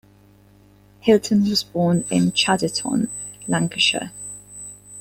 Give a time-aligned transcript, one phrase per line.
[1.01, 3.07] Hilton was born in Chadderton,
[3.47, 4.11] Lancashire.